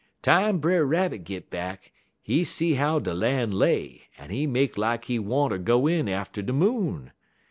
"Time 0.23 0.57
Brer 0.57 0.83
Rabbit 0.83 1.25
git 1.25 1.51
back, 1.51 1.91
he 2.23 2.43
see 2.43 2.73
how 2.73 2.97
de 2.97 3.13
lan' 3.13 3.51
lay, 3.51 4.05
en 4.17 4.31
he 4.31 4.47
make 4.47 4.75
lak 4.75 5.05
he 5.05 5.19
wanter 5.19 5.59
go 5.59 5.85
in 5.85 6.09
atter 6.09 6.41
de 6.41 6.51
Moon. 6.53 7.11